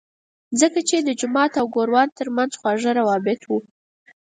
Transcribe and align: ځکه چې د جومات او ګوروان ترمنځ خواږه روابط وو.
ځکه 0.59 0.79
چې 0.89 0.97
د 0.99 1.09
جومات 1.19 1.51
او 1.61 1.65
ګوروان 1.75 2.09
ترمنځ 2.19 2.51
خواږه 2.59 2.91
روابط 2.99 3.41
وو. 3.45 3.59